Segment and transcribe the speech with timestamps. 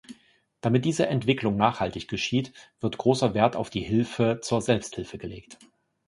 [0.61, 5.59] Damit diese Entwicklung nachhaltig geschieht, wird großer Wert auf die Hilfe zur Selbsthilfe gelegt.